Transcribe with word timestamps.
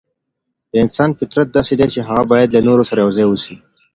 د 0.71 0.73
انسان 0.83 1.09
فطرت 1.19 1.47
داسې 1.51 1.73
دی 1.79 1.87
چي 1.93 1.99
هغه 2.07 2.23
بايد 2.31 2.49
له 2.55 2.61
نورو 2.67 2.83
سره 2.89 2.99
يو 3.03 3.11
ځای 3.17 3.25
واوسي. 3.27 3.55